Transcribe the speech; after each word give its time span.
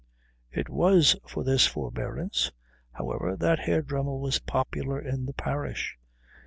It 0.51 0.67
was 0.67 1.15
for 1.27 1.43
this 1.43 1.67
forbearance, 1.67 2.51
however, 2.93 3.35
that 3.35 3.59
Herr 3.59 3.83
Dremmel 3.83 4.19
was 4.19 4.39
popular 4.39 4.99
in 4.99 5.27
the 5.27 5.33
parish. 5.33 5.95